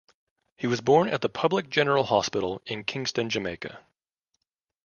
He 0.57 0.65
was 0.65 0.81
born 0.81 1.09
at 1.09 1.21
the 1.21 1.29
Public 1.29 1.69
General 1.69 2.05
Hospital 2.05 2.63
in 2.65 2.85
Kingston, 2.85 3.29
Jamaica. 3.29 3.81